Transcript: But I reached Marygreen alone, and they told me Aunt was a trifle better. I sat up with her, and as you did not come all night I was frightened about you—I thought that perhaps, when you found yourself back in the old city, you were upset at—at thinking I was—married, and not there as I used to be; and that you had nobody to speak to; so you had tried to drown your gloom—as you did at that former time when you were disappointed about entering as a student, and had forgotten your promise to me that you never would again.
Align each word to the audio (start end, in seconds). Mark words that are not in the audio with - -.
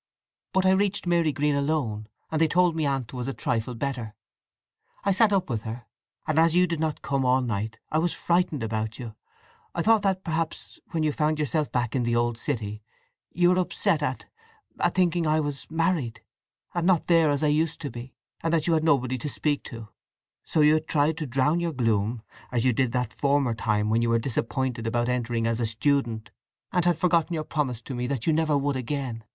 But 0.51 0.65
I 0.65 0.71
reached 0.71 1.05
Marygreen 1.05 1.53
alone, 1.53 2.07
and 2.31 2.41
they 2.41 2.47
told 2.47 2.75
me 2.75 2.87
Aunt 2.87 3.13
was 3.13 3.27
a 3.27 3.35
trifle 3.35 3.75
better. 3.75 4.15
I 5.03 5.11
sat 5.11 5.31
up 5.31 5.47
with 5.47 5.61
her, 5.61 5.85
and 6.25 6.39
as 6.39 6.55
you 6.55 6.65
did 6.65 6.79
not 6.79 7.03
come 7.03 7.23
all 7.23 7.41
night 7.43 7.77
I 7.91 7.99
was 7.99 8.11
frightened 8.11 8.63
about 8.63 8.97
you—I 8.97 9.83
thought 9.83 10.01
that 10.01 10.23
perhaps, 10.23 10.79
when 10.89 11.03
you 11.03 11.11
found 11.11 11.37
yourself 11.37 11.71
back 11.71 11.95
in 11.95 12.01
the 12.01 12.15
old 12.15 12.39
city, 12.39 12.81
you 13.31 13.51
were 13.51 13.59
upset 13.59 14.01
at—at 14.01 14.95
thinking 14.95 15.27
I 15.27 15.39
was—married, 15.39 16.21
and 16.73 16.87
not 16.87 17.05
there 17.05 17.29
as 17.29 17.43
I 17.43 17.47
used 17.49 17.79
to 17.81 17.91
be; 17.91 18.15
and 18.41 18.51
that 18.55 18.65
you 18.65 18.73
had 18.73 18.83
nobody 18.83 19.19
to 19.19 19.29
speak 19.29 19.61
to; 19.65 19.89
so 20.43 20.61
you 20.61 20.73
had 20.73 20.87
tried 20.87 21.15
to 21.17 21.27
drown 21.27 21.59
your 21.59 21.73
gloom—as 21.73 22.65
you 22.65 22.73
did 22.73 22.85
at 22.87 22.91
that 22.93 23.13
former 23.13 23.53
time 23.53 23.91
when 23.91 24.01
you 24.01 24.09
were 24.09 24.17
disappointed 24.17 24.87
about 24.87 25.09
entering 25.09 25.45
as 25.45 25.59
a 25.59 25.65
student, 25.67 26.31
and 26.71 26.85
had 26.85 26.97
forgotten 26.97 27.35
your 27.35 27.43
promise 27.43 27.83
to 27.83 27.93
me 27.93 28.07
that 28.07 28.25
you 28.25 28.33
never 28.33 28.57
would 28.57 28.75
again. 28.75 29.23